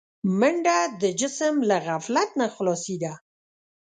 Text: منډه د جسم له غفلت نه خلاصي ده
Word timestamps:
منډه 0.39 0.77
د 1.01 1.03
جسم 1.19 1.55
له 1.69 1.77
غفلت 1.85 2.29
نه 2.39 2.47
خلاصي 2.55 2.95
ده 3.03 3.13